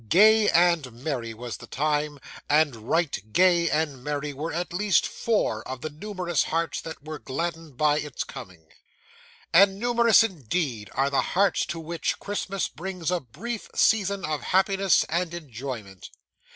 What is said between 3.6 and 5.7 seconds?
and merry were at least four